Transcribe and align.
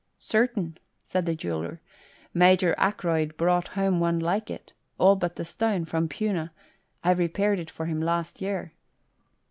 "Certain," 0.17 0.79
said 1.03 1.27
the 1.27 1.35
jeweller. 1.35 1.79
"Major 2.33 2.73
Ackroyd 2.79 3.37
brought 3.37 3.67
home 3.67 3.99
one 3.99 4.17
like 4.19 4.49
it, 4.49 4.73
all 4.97 5.15
but 5.15 5.35
the 5.35 5.45
stone, 5.45 5.85
from 5.85 6.07
Puna; 6.09 6.51
I 7.03 7.11
repaired 7.11 7.59
it 7.59 7.69
for 7.69 7.85
him 7.85 8.01
last 8.01 8.41
year." 8.41 8.73